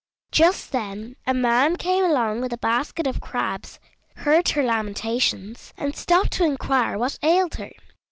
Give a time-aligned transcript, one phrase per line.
[0.31, 3.79] Just then a man came along with a basket of crabs,
[4.15, 7.71] heard her lamentations, and stopped to inquire what ailed her.